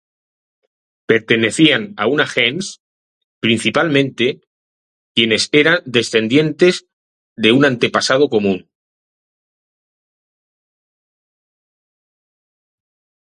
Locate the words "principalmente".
3.39-4.41